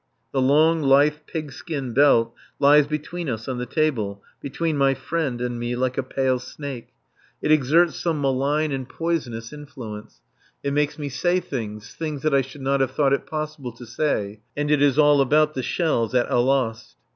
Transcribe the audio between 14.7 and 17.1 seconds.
it is all about the shells at Alost.